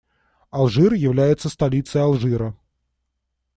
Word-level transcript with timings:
Алжир 0.49 0.93
является 0.93 1.47
столицей 1.47 2.01
Алжира. 2.01 2.55